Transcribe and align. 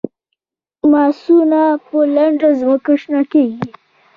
ماسونه 0.91 1.61
په 1.87 1.97
لنده 2.15 2.49
ځمکه 2.59 2.93
شنه 3.01 3.21
کیږي 3.31 3.65